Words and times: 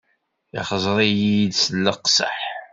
Ixẓer-iyi-d 0.61 1.53
s 1.61 1.63
leqseḥ. 1.83 2.37